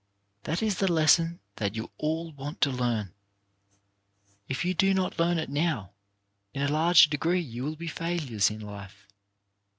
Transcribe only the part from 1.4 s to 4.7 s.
that you all want to learn. If